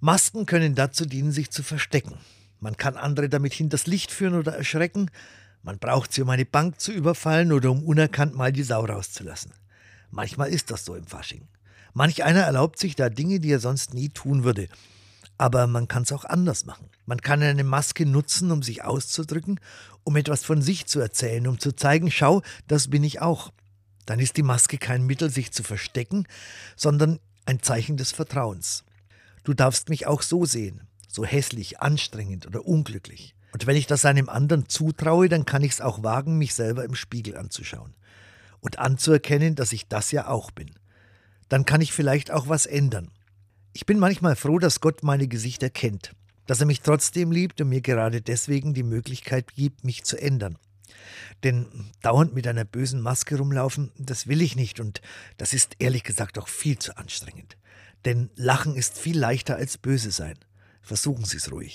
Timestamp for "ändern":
42.66-43.12, 50.20-50.58